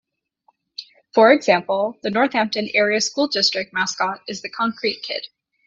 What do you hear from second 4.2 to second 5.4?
is the Konkrete Kid.